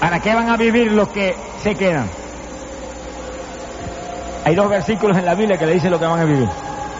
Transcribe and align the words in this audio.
¿Para 0.00 0.20
qué 0.20 0.34
van 0.34 0.48
a 0.48 0.56
vivir 0.56 0.92
los 0.92 1.08
que 1.08 1.34
se 1.62 1.74
quedan? 1.74 2.08
Hay 4.44 4.54
dos 4.54 4.68
versículos 4.68 5.16
en 5.18 5.24
la 5.24 5.34
Biblia 5.34 5.58
que 5.58 5.66
le 5.66 5.74
dicen 5.74 5.90
lo 5.90 5.98
que 5.98 6.06
van 6.06 6.20
a 6.20 6.24
vivir. 6.24 6.48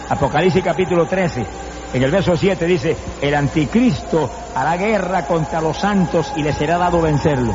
Apocalipsis 0.09 0.63
capítulo 0.65 1.07
13, 1.07 1.47
en 1.95 2.03
el 2.03 2.11
verso 2.11 2.37
7 2.37 2.67
dice, 2.67 2.97
el 3.23 3.35
anticristo 3.35 4.31
hará 4.55 4.77
guerra 4.77 5.27
contra 5.27 5.61
los 5.61 5.77
santos 5.79 6.33
y 6.37 6.43
les 6.43 6.57
será 6.57 6.77
dado 6.77 7.01
vencerlo. 7.01 7.55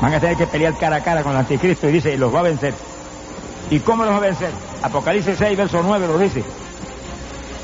Van 0.00 0.14
a 0.14 0.20
tener 0.20 0.36
que 0.36 0.46
pelear 0.46 0.76
cara 0.76 0.96
a 0.96 1.00
cara 1.00 1.22
con 1.22 1.32
el 1.32 1.38
anticristo 1.38 1.88
y 1.88 1.92
dice, 1.92 2.16
los 2.16 2.34
va 2.34 2.40
a 2.40 2.44
vencer. 2.44 2.74
¿Y 3.70 3.80
cómo 3.80 4.04
los 4.04 4.12
va 4.12 4.18
a 4.18 4.20
vencer? 4.20 4.50
Apocalipsis 4.82 5.36
6, 5.38 5.56
verso 5.56 5.82
9 5.84 6.06
lo 6.06 6.18
dice. 6.18 6.42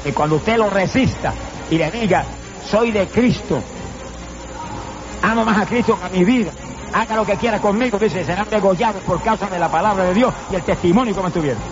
Que 0.04 0.12
cuando 0.12 0.36
usted 0.36 0.56
lo 0.56 0.68
resista 0.68 1.32
y 1.70 1.78
le 1.78 1.90
diga, 1.90 2.24
soy 2.68 2.90
de 2.90 3.06
Cristo, 3.08 3.60
amo 5.22 5.44
más 5.44 5.58
a 5.58 5.66
Cristo 5.66 5.98
que 5.98 6.04
a 6.04 6.08
mi 6.08 6.24
vida, 6.24 6.50
haga 6.92 7.16
lo 7.16 7.24
que 7.24 7.36
quiera 7.36 7.60
conmigo, 7.60 7.98
dice, 7.98 8.24
serán 8.24 8.48
degollados 8.50 9.02
por 9.02 9.22
causa 9.22 9.46
de 9.46 9.58
la 9.58 9.70
palabra 9.70 10.04
de 10.04 10.14
Dios 10.14 10.34
y 10.50 10.56
el 10.56 10.62
testimonio 10.62 11.14
que 11.14 11.22
me 11.22 11.30
tuvieron. 11.30 11.62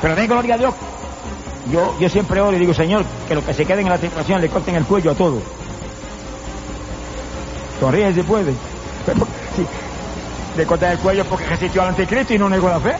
Pero 0.00 0.14
den 0.14 0.26
gloria 0.26 0.54
a 0.54 0.58
Dios. 0.58 0.74
Yo, 1.72 1.98
yo 1.98 2.08
siempre 2.08 2.40
oro 2.40 2.56
y 2.56 2.60
digo, 2.60 2.72
Señor, 2.72 3.04
que 3.26 3.34
los 3.34 3.44
que 3.44 3.52
se 3.52 3.66
queden 3.66 3.86
en 3.86 3.92
la 3.92 3.98
tribulación 3.98 4.40
le 4.40 4.48
corten 4.48 4.76
el 4.76 4.84
cuello 4.84 5.10
a 5.10 5.14
todos. 5.14 5.42
Sonríe 7.80 8.14
si 8.14 8.22
puede. 8.22 8.52
Sí, 9.56 9.66
le 10.56 10.66
cortan 10.66 10.92
el 10.92 10.98
cuello 10.98 11.24
porque 11.24 11.46
resistió 11.46 11.82
al 11.82 11.88
anticristo 11.88 12.32
y 12.32 12.38
no 12.38 12.48
negó 12.48 12.68
la 12.68 12.78
fe. 12.78 12.94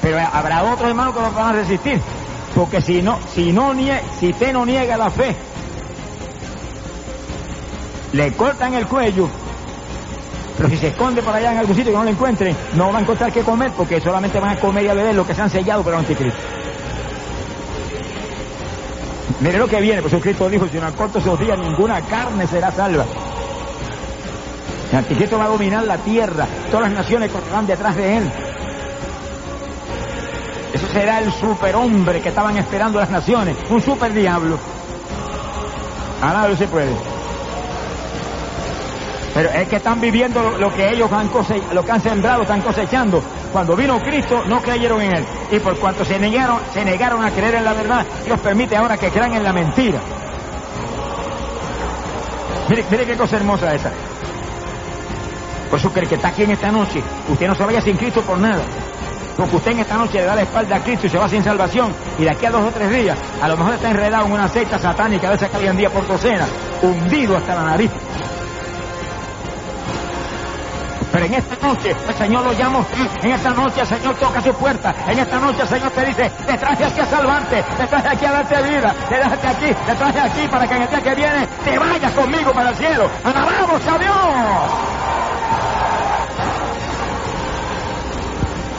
Pero 0.00 0.18
habrá 0.32 0.64
otros 0.64 0.88
hermanos 0.88 1.14
que 1.14 1.20
van 1.20 1.46
a 1.46 1.52
resistir. 1.52 2.00
Porque 2.54 2.80
si 2.80 3.00
no, 3.00 3.18
si 3.32 3.52
no 3.52 3.72
si 4.18 4.30
usted 4.30 4.52
no 4.52 4.66
niega 4.66 4.96
la 4.96 5.10
fe, 5.10 5.36
le 8.12 8.32
cortan 8.32 8.74
el 8.74 8.86
cuello, 8.86 9.28
pero 10.56 10.68
si 10.68 10.76
se 10.76 10.88
esconde 10.88 11.22
por 11.22 11.34
allá 11.34 11.52
en 11.52 11.58
algún 11.58 11.74
sitio 11.74 11.92
que 11.92 11.98
no 11.98 12.04
lo 12.04 12.10
encuentren, 12.10 12.56
no 12.74 12.92
va 12.92 12.98
a 12.98 13.02
encontrar 13.02 13.32
qué 13.32 13.42
comer 13.42 13.72
porque 13.76 14.00
solamente 14.00 14.38
van 14.38 14.56
a 14.56 14.60
comer 14.60 14.84
y 14.84 14.88
a 14.88 14.94
beber 14.94 15.14
lo 15.14 15.26
que 15.26 15.34
se 15.34 15.40
han 15.40 15.50
sellado 15.50 15.82
por 15.82 15.94
el 15.94 16.00
anticristo. 16.00 16.38
Mire 19.40 19.58
lo 19.58 19.66
que 19.66 19.80
viene, 19.80 20.02
pues 20.02 20.14
Cristo 20.22 20.48
dijo, 20.48 20.68
si 20.68 20.78
no 20.78 20.86
acorto 20.86 21.18
esos 21.18 21.40
días 21.40 21.58
ninguna 21.58 22.00
carne 22.02 22.46
será 22.46 22.70
salva. 22.70 23.04
El 24.92 24.98
anticristo 24.98 25.38
va 25.38 25.46
a 25.46 25.48
dominar 25.48 25.84
la 25.84 25.96
tierra, 25.98 26.46
todas 26.70 26.90
las 26.90 26.98
naciones 26.98 27.30
correrán 27.32 27.66
detrás 27.66 27.96
de 27.96 28.18
él. 28.18 28.30
Eso 30.74 30.86
será 30.92 31.18
el 31.18 31.32
superhombre 31.32 32.20
que 32.20 32.28
estaban 32.28 32.56
esperando 32.58 33.00
las 33.00 33.10
naciones, 33.10 33.56
un 33.70 33.82
super 33.82 34.12
diablo. 34.12 34.58
Ahora 36.20 36.48
no 36.48 36.56
se 36.56 36.68
puede. 36.68 37.11
Pero 39.34 39.48
es 39.50 39.66
que 39.68 39.76
están 39.76 40.00
viviendo 40.00 40.58
lo, 40.58 40.72
que 40.74 40.90
ellos 40.90 41.10
han 41.10 41.30
lo 41.72 41.84
que 41.84 41.92
han 41.92 42.02
sembrado, 42.02 42.42
están 42.42 42.60
cosechando. 42.60 43.22
Cuando 43.50 43.74
vino 43.74 43.98
Cristo 44.00 44.42
no 44.46 44.60
creyeron 44.60 45.00
en 45.00 45.16
él. 45.16 45.24
Y 45.50 45.58
por 45.58 45.78
cuanto 45.78 46.04
se 46.04 46.18
negaron, 46.18 46.60
se 46.72 46.84
negaron 46.84 47.24
a 47.24 47.30
creer 47.30 47.54
en 47.56 47.64
la 47.64 47.72
verdad, 47.72 48.04
Dios 48.24 48.38
permite 48.40 48.76
ahora 48.76 48.96
que 48.96 49.10
crean 49.10 49.34
en 49.34 49.42
la 49.42 49.52
mentira. 49.52 50.00
Mire, 52.68 52.84
mire 52.90 53.06
qué 53.06 53.16
cosa 53.16 53.36
hermosa 53.36 53.74
esa. 53.74 53.90
Por 55.70 55.78
eso 55.78 55.92
que 55.92 56.02
que 56.02 56.16
está 56.16 56.28
aquí 56.28 56.42
en 56.42 56.50
esta 56.50 56.70
noche, 56.70 57.02
usted 57.28 57.48
no 57.48 57.54
se 57.54 57.64
vaya 57.64 57.80
sin 57.80 57.96
Cristo 57.96 58.20
por 58.20 58.38
nada. 58.38 58.62
Porque 59.36 59.56
usted 59.56 59.70
en 59.72 59.78
esta 59.80 59.96
noche 59.96 60.18
le 60.18 60.26
da 60.26 60.34
la 60.34 60.42
espalda 60.42 60.76
a 60.76 60.80
Cristo 60.80 61.06
y 61.06 61.10
se 61.10 61.16
va 61.16 61.26
sin 61.28 61.42
salvación. 61.42 61.94
Y 62.18 62.24
de 62.24 62.30
aquí 62.30 62.44
a 62.44 62.50
dos 62.50 62.68
o 62.68 62.70
tres 62.70 62.90
días, 62.90 63.16
a 63.40 63.48
lo 63.48 63.56
mejor 63.56 63.74
está 63.74 63.90
enredado 63.90 64.26
en 64.26 64.32
una 64.32 64.48
secta 64.48 64.78
satánica 64.78 65.30
de 65.30 65.36
esa 65.36 65.48
que 65.48 65.72
día 65.72 65.88
por 65.88 66.06
docena, 66.06 66.46
hundido 66.82 67.38
hasta 67.38 67.54
la 67.54 67.62
nariz. 67.62 67.90
En 71.22 71.34
esta 71.34 71.66
noche 71.66 71.94
el 72.08 72.14
Señor 72.14 72.44
lo 72.44 72.52
llama. 72.52 72.84
En 73.22 73.30
esta 73.30 73.50
noche 73.50 73.80
el 73.80 73.86
Señor 73.86 74.14
toca 74.16 74.42
su 74.42 74.52
puerta. 74.54 74.92
En 75.06 75.18
esta 75.18 75.38
noche 75.38 75.62
el 75.62 75.68
Señor 75.68 75.90
te 75.92 76.04
dice, 76.04 76.30
te 76.46 76.58
traje 76.58 76.84
aquí 76.84 77.00
a 77.00 77.06
salvarte, 77.06 77.62
te 77.76 77.86
traje 77.86 78.08
aquí 78.08 78.26
a 78.26 78.32
darte 78.32 78.62
vida, 78.62 78.94
te 79.08 79.14
traje 79.16 79.46
aquí, 79.46 79.74
te 79.86 79.94
traje 79.94 80.20
aquí 80.20 80.48
para 80.48 80.66
que 80.66 80.74
en 80.74 80.82
el 80.82 80.88
día 80.88 81.00
que 81.00 81.14
viene 81.14 81.48
te 81.64 81.78
vayas 81.78 82.12
conmigo 82.12 82.52
para 82.52 82.70
el 82.70 82.76
cielo. 82.76 83.08
¡Alabamos 83.22 83.86
a 83.86 83.98
Dios! 83.98 84.14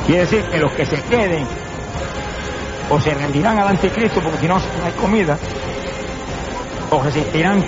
Quiere 0.05 0.21
decir 0.21 0.43
que 0.43 0.57
los 0.57 0.73
que 0.73 0.85
se 0.85 1.01
queden 1.03 1.47
o 2.89 2.99
se 2.99 3.13
rendirán 3.13 3.57
al 3.57 3.69
anticristo 3.69 4.21
porque 4.21 4.39
si 4.39 4.47
no, 4.49 4.55
no 4.59 4.85
hay 4.85 4.91
comida, 4.93 5.37
o 6.89 7.01
resistirán 7.01 7.63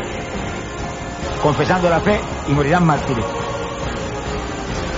confesando 1.41 1.89
la 1.89 2.01
fe 2.01 2.19
y 2.49 2.51
morirán 2.51 2.85
mártires. 2.85 3.44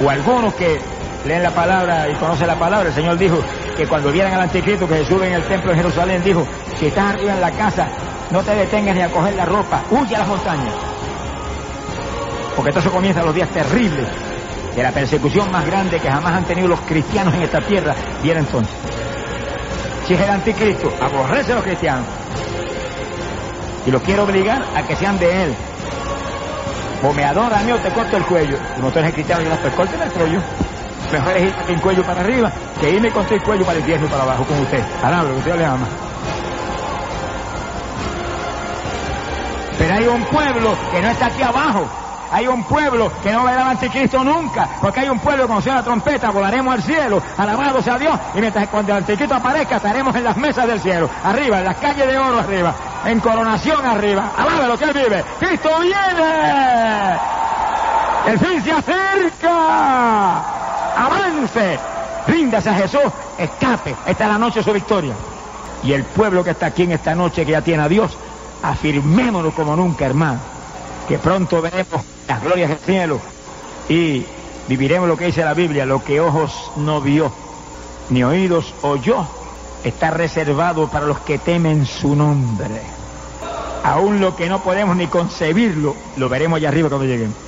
O 0.03 0.09
algunos 0.09 0.53
que 0.53 0.79
leen 1.25 1.43
la 1.43 1.51
palabra 1.51 2.07
y 2.09 2.13
conocen 2.15 2.47
la 2.47 2.57
palabra, 2.57 2.89
el 2.89 2.95
Señor 2.95 3.17
dijo 3.17 3.37
que 3.75 3.87
cuando 3.87 4.11
vieran 4.11 4.33
al 4.33 4.41
anticristo 4.41 4.87
que 4.87 4.97
se 4.97 5.05
sube 5.05 5.27
en 5.27 5.33
el 5.33 5.43
templo 5.43 5.71
de 5.71 5.77
Jerusalén, 5.77 6.23
dijo, 6.23 6.45
si 6.79 6.87
estás 6.87 7.13
arriba 7.13 7.33
en 7.33 7.41
la 7.41 7.51
casa, 7.51 7.87
no 8.31 8.43
te 8.43 8.55
detengas 8.55 8.95
ni 8.95 9.01
a 9.01 9.09
coger 9.09 9.35
la 9.35 9.45
ropa, 9.45 9.83
huye 9.89 10.15
a 10.15 10.19
las 10.19 10.27
montañas. 10.27 10.73
Porque 12.55 12.69
entonces 12.69 12.91
comienzan 12.91 13.25
los 13.25 13.35
días 13.35 13.49
terribles 13.49 14.07
de 14.75 14.83
la 14.83 14.91
persecución 14.91 15.51
más 15.51 15.65
grande 15.65 15.99
que 15.99 16.09
jamás 16.09 16.33
han 16.33 16.45
tenido 16.45 16.67
los 16.67 16.79
cristianos 16.81 17.33
en 17.33 17.43
esta 17.43 17.61
tierra, 17.61 17.95
viene 18.21 18.41
entonces. 18.41 18.73
Si 20.07 20.13
es 20.13 20.21
el 20.21 20.29
anticristo, 20.29 20.93
aborrece 21.01 21.51
a 21.51 21.55
los 21.55 21.63
cristianos. 21.63 22.05
Y 23.85 23.91
los 23.91 24.01
quiere 24.01 24.21
obligar 24.21 24.63
a 24.75 24.83
que 24.83 24.95
sean 24.95 25.17
de 25.19 25.43
él. 25.43 25.55
O 27.03 27.13
me 27.13 27.23
adora 27.23 27.59
a 27.59 27.63
mí 27.63 27.71
o 27.71 27.79
te 27.79 27.91
corto 27.91 28.17
el 28.17 28.25
cuello. 28.25 28.57
No 28.81 28.91
tú 28.91 28.99
eres 28.99 29.13
cristiano 29.13 29.43
y 29.43 29.45
no, 29.45 29.57
pues 29.57 29.73
corten 29.75 30.01
el 30.01 30.11
cuello. 30.11 30.41
Mejor 31.11 31.37
es 31.37 31.43
ir 31.43 31.55
el 31.69 31.81
cuello 31.81 32.03
para 32.05 32.21
arriba 32.21 32.51
que 32.79 32.91
irme 32.91 33.11
con 33.11 33.25
el 33.29 33.41
cuello 33.41 33.65
para 33.65 33.79
el 33.79 33.89
y 33.89 34.07
para 34.07 34.23
abajo 34.23 34.45
con 34.45 34.59
usted. 34.59 34.83
Palabra, 35.01 35.31
que 35.33 35.39
usted 35.39 35.55
le 35.55 35.65
ama. 35.65 35.87
Pero 39.77 39.93
hay 39.93 40.07
un 40.07 40.25
pueblo 40.25 40.75
que 40.91 41.01
no 41.01 41.09
está 41.09 41.27
aquí 41.27 41.43
abajo. 41.43 41.87
Hay 42.31 42.47
un 42.47 42.63
pueblo 42.63 43.11
que 43.23 43.31
no 43.31 43.43
verá 43.43 43.63
al 43.63 43.69
anticristo 43.71 44.23
nunca, 44.23 44.67
porque 44.81 45.01
hay 45.01 45.09
un 45.09 45.19
pueblo 45.19 45.47
que 45.47 45.61
suena 45.61 45.79
la 45.79 45.83
trompeta 45.83 46.29
volaremos 46.31 46.73
al 46.73 46.83
cielo, 46.83 47.21
alabado 47.37 47.81
sea 47.81 47.97
Dios, 47.97 48.19
y 48.35 48.39
mientras 48.39 48.67
cuando 48.67 48.91
el 48.91 48.99
anticristo 48.99 49.35
aparezca 49.35 49.77
estaremos 49.77 50.15
en 50.15 50.23
las 50.23 50.37
mesas 50.37 50.67
del 50.67 50.79
cielo, 50.79 51.09
arriba, 51.23 51.59
en 51.59 51.65
las 51.65 51.77
calles 51.77 52.07
de 52.07 52.17
oro 52.17 52.39
arriba, 52.39 52.73
en 53.05 53.19
coronación 53.19 53.85
arriba, 53.85 54.31
alabe 54.37 54.67
lo 54.67 54.77
que 54.77 54.85
él 54.85 54.93
vive, 54.93 55.23
Cristo 55.39 55.69
viene, 55.79 57.15
el 58.27 58.39
fin 58.39 58.63
se 58.63 58.71
acerca, 58.71 60.37
avance, 60.97 61.79
ríndase 62.27 62.69
a 62.69 62.73
Jesús, 62.73 63.11
escape, 63.37 63.95
esta 64.05 64.23
es 64.25 64.29
la 64.29 64.37
noche 64.37 64.59
de 64.59 64.65
su 64.65 64.73
victoria. 64.73 65.13
Y 65.83 65.93
el 65.93 66.03
pueblo 66.03 66.43
que 66.43 66.49
está 66.49 66.65
aquí 66.65 66.83
en 66.83 66.93
esta 66.93 67.13
noche 67.13 67.45
que 67.45 67.51
ya 67.51 67.61
tiene 67.61 67.83
a 67.83 67.87
Dios, 67.87 68.17
afirmémonos 68.63 69.53
como 69.53 69.75
nunca, 69.75 70.05
hermano 70.05 70.57
que 71.07 71.17
pronto 71.17 71.61
veremos 71.61 72.01
las 72.27 72.43
glorias 72.43 72.69
del 72.69 72.79
cielo 72.79 73.19
y 73.89 74.25
viviremos 74.67 75.07
lo 75.07 75.17
que 75.17 75.25
dice 75.25 75.43
la 75.43 75.53
Biblia, 75.53 75.85
lo 75.85 76.03
que 76.03 76.19
ojos 76.19 76.71
no 76.75 77.01
vio, 77.01 77.31
ni 78.09 78.23
oídos 78.23 78.73
oyó, 78.81 79.25
está 79.83 80.11
reservado 80.11 80.89
para 80.89 81.05
los 81.05 81.19
que 81.19 81.37
temen 81.37 81.85
su 81.85 82.15
nombre. 82.15 82.81
Aún 83.83 84.19
lo 84.19 84.35
que 84.35 84.49
no 84.49 84.61
podemos 84.61 84.97
ni 84.97 85.07
concebirlo, 85.07 85.95
lo 86.17 86.27
veremos 86.27 86.57
allá 86.57 86.69
arriba 86.69 86.89
cuando 86.89 87.07
lleguemos. 87.07 87.46